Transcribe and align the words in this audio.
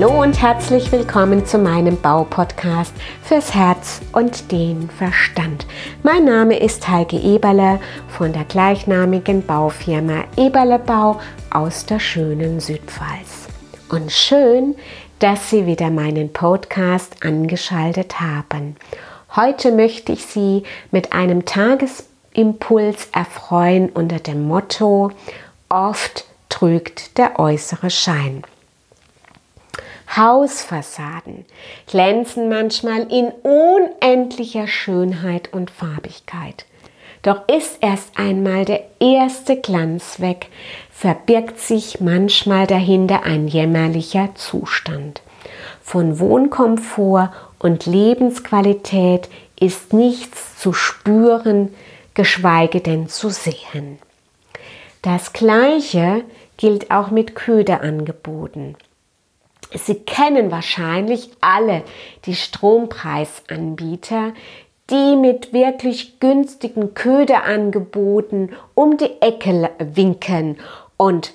Hallo 0.00 0.22
und 0.22 0.40
herzlich 0.40 0.92
willkommen 0.92 1.44
zu 1.44 1.58
meinem 1.58 2.00
Baupodcast 2.00 2.94
fürs 3.24 3.52
Herz 3.52 4.00
und 4.12 4.52
den 4.52 4.88
Verstand. 4.90 5.66
Mein 6.04 6.24
Name 6.24 6.60
ist 6.60 6.88
Heike 6.88 7.16
Eberle 7.16 7.80
von 8.06 8.32
der 8.32 8.44
gleichnamigen 8.44 9.44
Baufirma 9.44 10.22
Eberle 10.36 10.78
Bau 10.78 11.18
aus 11.50 11.84
der 11.84 11.98
schönen 11.98 12.60
Südpfalz. 12.60 13.48
Und 13.88 14.12
schön, 14.12 14.76
dass 15.18 15.50
Sie 15.50 15.66
wieder 15.66 15.90
meinen 15.90 16.32
Podcast 16.32 17.24
angeschaltet 17.24 18.20
haben. 18.20 18.76
Heute 19.34 19.72
möchte 19.72 20.12
ich 20.12 20.24
Sie 20.26 20.62
mit 20.92 21.12
einem 21.12 21.44
Tagesimpuls 21.44 23.08
erfreuen 23.10 23.88
unter 23.88 24.20
dem 24.20 24.46
Motto 24.46 25.10
Oft 25.68 26.24
trügt 26.48 27.18
der 27.18 27.40
äußere 27.40 27.90
Schein. 27.90 28.44
Hausfassaden 30.18 31.44
glänzen 31.86 32.48
manchmal 32.48 33.06
in 33.10 33.30
unendlicher 33.42 34.66
Schönheit 34.66 35.52
und 35.52 35.70
Farbigkeit. 35.70 36.66
Doch 37.22 37.48
ist 37.48 37.78
erst 37.80 38.18
einmal 38.18 38.64
der 38.64 38.84
erste 39.00 39.56
Glanz 39.56 40.20
weg, 40.20 40.48
verbirgt 40.90 41.60
sich 41.60 42.00
manchmal 42.00 42.66
dahinter 42.66 43.22
ein 43.22 43.48
jämmerlicher 43.48 44.34
Zustand. 44.34 45.22
Von 45.82 46.18
Wohnkomfort 46.18 47.30
und 47.58 47.86
Lebensqualität 47.86 49.28
ist 49.58 49.92
nichts 49.92 50.58
zu 50.58 50.72
spüren, 50.72 51.74
geschweige 52.14 52.80
denn 52.80 53.08
zu 53.08 53.30
sehen. 53.30 53.98
Das 55.02 55.32
Gleiche 55.32 56.24
gilt 56.56 56.90
auch 56.90 57.10
mit 57.10 57.34
Köderangeboten. 57.34 58.76
Sie 59.74 59.96
kennen 59.96 60.50
wahrscheinlich 60.50 61.30
alle 61.40 61.82
die 62.24 62.34
Strompreisanbieter, 62.34 64.32
die 64.90 65.16
mit 65.16 65.52
wirklich 65.52 66.18
günstigen 66.20 66.94
Köderangeboten 66.94 68.56
um 68.74 68.96
die 68.96 69.20
Ecke 69.20 69.70
winken 69.78 70.58
und, 70.96 71.34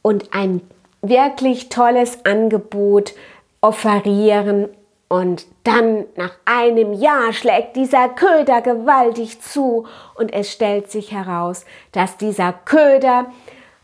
und 0.00 0.32
ein 0.32 0.62
wirklich 1.02 1.68
tolles 1.68 2.24
Angebot 2.24 3.14
offerieren. 3.60 4.68
Und 5.08 5.46
dann 5.64 6.04
nach 6.16 6.32
einem 6.44 6.92
Jahr 6.92 7.32
schlägt 7.32 7.76
dieser 7.76 8.08
Köder 8.10 8.60
gewaltig 8.60 9.40
zu 9.40 9.86
und 10.16 10.32
es 10.32 10.52
stellt 10.52 10.90
sich 10.90 11.12
heraus, 11.12 11.64
dass 11.92 12.18
dieser 12.18 12.52
Köder 12.52 13.26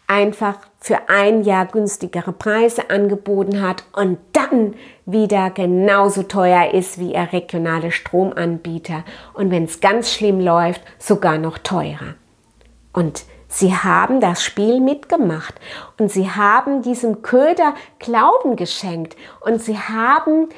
einfach 0.06 0.56
für 0.84 1.08
ein 1.08 1.44
Jahr 1.44 1.64
günstigere 1.64 2.32
Preise 2.32 2.90
angeboten 2.90 3.62
hat 3.62 3.84
und 3.94 4.18
dann 4.32 4.74
wieder 5.06 5.48
genauso 5.48 6.24
teuer 6.24 6.74
ist 6.74 6.98
wie 6.98 7.14
ihr 7.14 7.32
regionale 7.32 7.90
Stromanbieter 7.90 9.02
und 9.32 9.50
wenn 9.50 9.64
es 9.64 9.80
ganz 9.80 10.12
schlimm 10.12 10.40
läuft, 10.40 10.82
sogar 10.98 11.38
noch 11.38 11.56
teurer. 11.56 12.16
Und 12.92 13.24
sie 13.48 13.74
haben 13.74 14.20
das 14.20 14.44
Spiel 14.44 14.78
mitgemacht 14.82 15.54
und 15.98 16.12
sie 16.12 16.30
haben 16.30 16.82
diesem 16.82 17.22
Köder 17.22 17.72
Glauben 17.98 18.54
geschenkt 18.54 19.16
und 19.40 19.62
sie 19.62 19.78
haben 19.78 20.50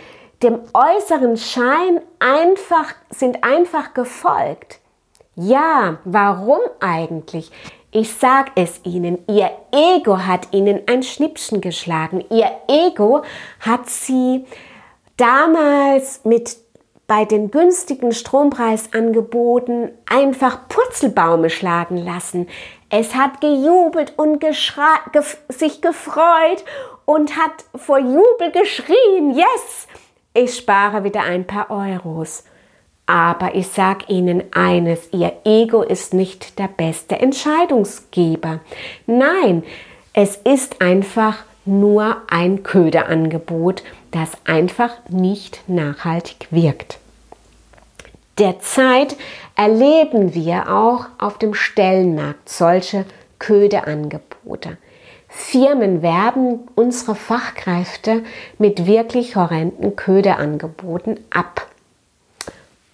dem 0.42 0.58
äußeren 0.74 1.36
Schein 1.36 2.00
einfach, 2.18 2.94
sind 3.10 3.44
einfach 3.44 3.94
gefolgt. 3.94 4.80
Ja, 5.36 5.98
warum 6.04 6.62
eigentlich? 6.80 7.52
Ich 7.98 8.12
sag 8.12 8.50
es 8.56 8.80
Ihnen, 8.84 9.24
Ihr 9.26 9.50
Ego 9.72 10.18
hat 10.18 10.52
Ihnen 10.52 10.82
ein 10.86 11.02
Schnippchen 11.02 11.62
geschlagen. 11.62 12.22
Ihr 12.28 12.50
Ego 12.68 13.22
hat 13.60 13.88
Sie 13.88 14.44
damals 15.16 16.22
mit 16.24 16.58
bei 17.06 17.24
den 17.24 17.50
günstigen 17.50 18.12
Strompreisangeboten 18.12 19.92
einfach 20.04 20.68
Purzelbaume 20.68 21.48
schlagen 21.48 21.96
lassen. 21.96 22.48
Es 22.90 23.14
hat 23.14 23.40
gejubelt 23.40 24.12
und 24.18 24.40
gef 24.40 25.38
sich 25.48 25.80
gefreut 25.80 26.66
und 27.06 27.38
hat 27.38 27.64
vor 27.76 27.98
Jubel 27.98 28.52
geschrien, 28.52 29.30
yes, 29.30 29.88
ich 30.34 30.54
spare 30.54 31.02
wieder 31.02 31.22
ein 31.22 31.46
paar 31.46 31.70
Euros. 31.70 32.44
Aber 33.06 33.54
ich 33.54 33.68
sage 33.68 34.06
Ihnen 34.08 34.42
eines, 34.52 35.12
Ihr 35.12 35.32
Ego 35.44 35.82
ist 35.82 36.12
nicht 36.12 36.58
der 36.58 36.68
beste 36.68 37.18
Entscheidungsgeber. 37.18 38.60
Nein, 39.06 39.62
es 40.12 40.36
ist 40.36 40.82
einfach 40.82 41.44
nur 41.64 42.16
ein 42.28 42.62
Köderangebot, 42.62 43.82
das 44.10 44.30
einfach 44.44 44.90
nicht 45.08 45.62
nachhaltig 45.68 46.48
wirkt. 46.50 46.98
Derzeit 48.38 49.16
erleben 49.56 50.34
wir 50.34 50.70
auch 50.70 51.06
auf 51.18 51.38
dem 51.38 51.54
Stellenmarkt 51.54 52.48
solche 52.48 53.04
Ködeangebote. 53.38 54.78
Firmen 55.28 56.02
werben 56.02 56.60
unsere 56.74 57.14
Fachkräfte 57.14 58.24
mit 58.58 58.86
wirklich 58.86 59.36
horrenden 59.36 59.96
Ködeangeboten 59.96 61.20
ab. 61.30 61.66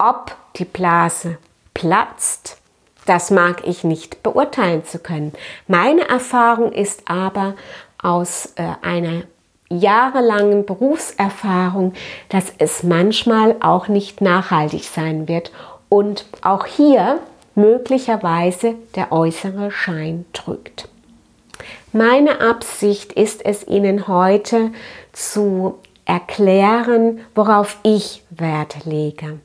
Ob 0.05 0.35
die 0.57 0.65
Blase 0.65 1.39
platzt, 1.75 2.59
das 3.07 3.31
mag 3.31 3.65
ich 3.65 3.85
nicht 3.85 4.25
beurteilen 4.25 4.85
zu 4.85 4.99
können. 4.99 5.33
Meine 5.69 6.09
Erfahrung 6.09 6.73
ist 6.73 7.03
aber 7.09 7.55
aus 8.03 8.53
äh, 8.57 8.65
einer 8.83 9.23
jahrelangen 9.69 10.67
Berufserfahrung, 10.67 11.95
dass 12.31 12.53
es 12.59 12.83
manchmal 12.83 13.55
auch 13.61 13.87
nicht 13.87 14.21
nachhaltig 14.21 14.83
sein 14.83 15.29
wird 15.29 15.53
und 15.89 16.27
auch 16.41 16.67
hier 16.67 17.21
möglicherweise 17.55 18.75
der 18.97 19.13
äußere 19.13 19.71
Schein 19.71 20.25
drückt. 20.33 20.89
Meine 21.93 22.41
Absicht 22.41 23.13
ist 23.13 23.45
es 23.45 23.69
Ihnen 23.69 24.09
heute 24.09 24.73
zu 25.13 25.79
erklären, 26.07 27.21
worauf 27.37 27.79
ich 27.85 28.25
Wert 28.31 28.85
lege. 28.85 29.39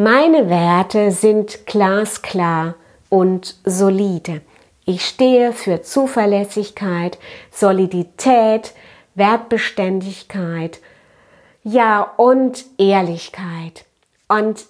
Meine 0.00 0.48
Werte 0.48 1.10
sind 1.10 1.66
glasklar 1.66 2.76
und 3.08 3.56
solide. 3.64 4.42
Ich 4.84 5.04
stehe 5.04 5.52
für 5.52 5.82
Zuverlässigkeit, 5.82 7.18
Solidität, 7.50 8.74
Wertbeständigkeit, 9.16 10.78
ja 11.64 12.02
und 12.16 12.64
Ehrlichkeit. 12.78 13.86
Und 14.28 14.66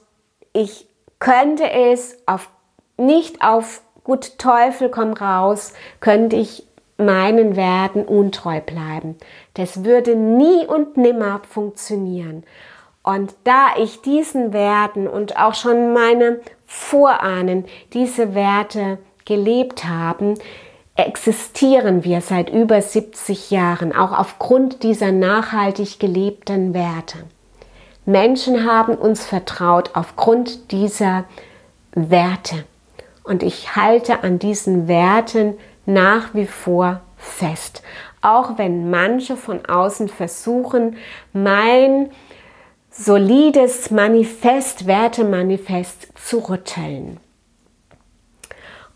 ich 0.54 0.86
könnte 1.18 1.70
es 1.72 2.16
auf, 2.24 2.48
nicht 2.96 3.42
auf 3.42 3.82
gut 4.04 4.38
Teufel 4.38 4.88
komm 4.88 5.12
raus, 5.12 5.74
könnte 6.00 6.36
ich 6.36 6.66
meinen 6.96 7.54
Werten 7.54 8.06
untreu 8.06 8.62
bleiben. 8.62 9.18
Das 9.52 9.84
würde 9.84 10.16
nie 10.16 10.64
und 10.64 10.96
nimmer 10.96 11.42
funktionieren. 11.46 12.44
Und 13.08 13.34
da 13.44 13.68
ich 13.78 14.02
diesen 14.02 14.52
Werten 14.52 15.08
und 15.08 15.38
auch 15.38 15.54
schon 15.54 15.94
meine 15.94 16.40
Vorahnen 16.66 17.64
diese 17.94 18.34
Werte 18.34 18.98
gelebt 19.24 19.86
haben, 19.86 20.34
existieren 20.94 22.04
wir 22.04 22.20
seit 22.20 22.50
über 22.50 22.82
70 22.82 23.50
Jahren, 23.50 23.96
auch 23.96 24.12
aufgrund 24.12 24.82
dieser 24.82 25.10
nachhaltig 25.10 25.98
gelebten 25.98 26.74
Werte. 26.74 27.20
Menschen 28.04 28.70
haben 28.70 28.94
uns 28.94 29.24
vertraut 29.24 29.92
aufgrund 29.94 30.70
dieser 30.70 31.24
Werte. 31.92 32.66
Und 33.24 33.42
ich 33.42 33.74
halte 33.74 34.22
an 34.22 34.38
diesen 34.38 34.86
Werten 34.86 35.54
nach 35.86 36.34
wie 36.34 36.46
vor 36.46 37.00
fest. 37.16 37.82
Auch 38.20 38.58
wenn 38.58 38.90
manche 38.90 39.38
von 39.38 39.64
außen 39.64 40.08
versuchen, 40.10 40.98
mein 41.32 42.10
solides 42.98 43.92
Manifest, 43.92 44.86
Wertemanifest 44.86 46.08
zu 46.16 46.38
rütteln. 46.38 47.18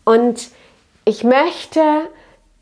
Und 0.03 0.49
ich 1.05 1.23
möchte 1.23 1.79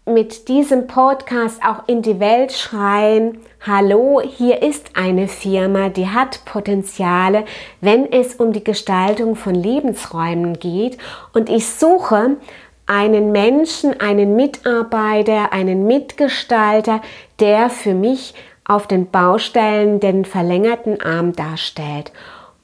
mit 0.06 0.48
diesem 0.48 0.86
Podcast 0.86 1.62
auch 1.64 1.88
in 1.88 2.04
die 2.04 2.20
Welt 2.20 2.52
schreien, 2.52 3.40
hallo, 3.66 4.22
hier 4.22 4.62
ist 4.62 4.92
eine 4.96 5.28
Firma, 5.28 5.90
die 5.90 6.10
hat 6.10 6.46
Potenziale, 6.46 7.46
wenn 7.82 8.12
es 8.12 8.36
um 8.36 8.54
die 8.54 8.64
Gestaltung 8.64 9.36
von 9.36 9.56
Lebensräumen 9.56 10.60
geht. 10.60 11.00
Und 11.34 11.50
ich 11.50 11.68
suche 11.68 12.38
einen 12.86 13.32
Menschen, 13.32 14.00
einen 14.00 14.36
Mitarbeiter, 14.36 15.54
einen 15.54 15.88
Mitgestalter, 15.88 17.02
der 17.40 17.70
für 17.70 17.94
mich 17.94 18.36
auf 18.66 18.88
den 18.88 19.10
Baustellen 19.10 20.00
den 20.00 20.26
verlängerten 20.26 21.02
Arm 21.02 21.34
darstellt. 21.34 22.12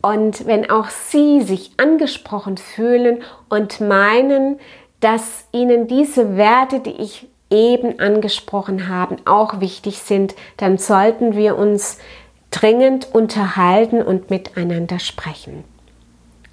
Und 0.01 0.45
wenn 0.45 0.69
auch 0.69 0.89
Sie 0.89 1.41
sich 1.41 1.71
angesprochen 1.77 2.57
fühlen 2.57 3.23
und 3.49 3.81
meinen, 3.81 4.59
dass 4.99 5.47
Ihnen 5.51 5.87
diese 5.87 6.37
Werte, 6.37 6.79
die 6.79 6.91
ich 6.91 7.27
eben 7.49 7.99
angesprochen 7.99 8.87
haben, 8.87 9.17
auch 9.25 9.59
wichtig 9.59 9.99
sind, 9.99 10.35
dann 10.57 10.77
sollten 10.77 11.35
wir 11.35 11.57
uns 11.57 11.97
dringend 12.51 13.13
unterhalten 13.13 14.01
und 14.01 14.29
miteinander 14.29 14.99
sprechen. 14.99 15.63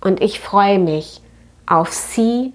Und 0.00 0.20
ich 0.23 0.41
freue 0.41 0.79
mich 0.79 1.20
auf 1.67 1.93
Sie. 1.93 2.52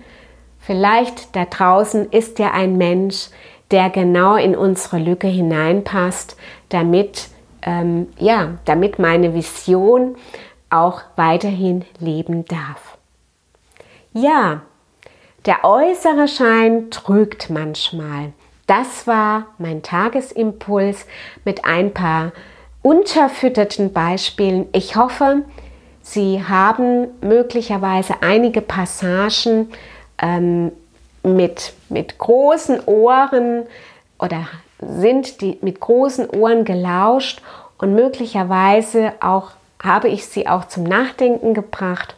Vielleicht 0.60 1.36
da 1.36 1.46
draußen 1.46 2.12
ist 2.12 2.40
ja 2.40 2.52
ein 2.52 2.78
Mensch, 2.78 3.30
der 3.72 3.90
genau 3.90 4.36
in 4.36 4.56
unsere 4.56 4.98
Lücke 4.98 5.28
hineinpasst, 5.28 6.38
damit, 6.70 7.30
ähm, 7.62 8.08
ja, 8.18 8.58
damit 8.66 9.00
meine 9.00 9.34
Vision 9.34 10.16
auch 10.70 11.02
weiterhin 11.16 11.86
leben 12.00 12.46
darf. 12.46 12.98
Ja, 14.14 14.62
der 15.46 15.64
äußere 15.64 16.28
Schein 16.28 16.90
trügt 16.92 17.50
manchmal. 17.50 18.34
Das 18.68 19.08
war 19.08 19.48
mein 19.58 19.82
Tagesimpuls 19.82 21.08
mit 21.46 21.66
ein 21.66 21.94
paar 21.94 22.34
unterfütterten 22.82 23.94
Beispielen. 23.94 24.68
Ich 24.74 24.96
hoffe, 24.96 25.44
Sie 26.02 26.44
haben 26.44 27.08
möglicherweise 27.22 28.16
einige 28.22 28.62
Passagen 28.62 29.70
ähm, 30.22 30.72
mit, 31.24 31.74
mit 31.90 32.18
großen 32.18 32.86
Ohren 32.86 33.66
oder 34.20 34.48
sind 34.80 35.42
die 35.42 35.58
mit 35.62 35.80
großen 35.80 36.30
Ohren 36.30 36.66
gelauscht 36.66 37.42
und 37.78 37.96
möglicherweise 37.96 39.14
auch 39.22 39.52
habe 39.82 40.10
ich 40.10 40.26
sie 40.26 40.48
auch 40.48 40.66
zum 40.66 40.84
Nachdenken 40.84 41.54
gebracht. 41.54 42.16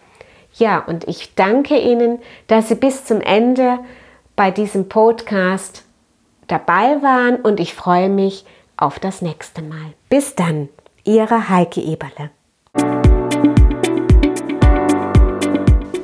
Ja, 0.56 0.80
und 0.80 1.08
ich 1.08 1.36
danke 1.36 1.78
Ihnen, 1.78 2.20
dass 2.48 2.68
Sie 2.68 2.76
bis 2.76 3.06
zum 3.06 3.22
Ende 3.22 3.80
bei 4.36 4.52
diesem 4.52 4.90
Podcast 4.90 5.84
dabei 6.48 7.02
waren 7.02 7.38
und 7.38 7.60
ich 7.60 7.74
freue 7.74 8.10
mich 8.10 8.46
auf 8.78 9.00
das 9.00 9.22
nächste 9.22 9.62
Mal. 9.62 9.94
Bis 10.10 10.36
dann, 10.36 10.70
Ihre 11.04 11.50
Heike 11.50 11.82
Eberle. 11.82 12.32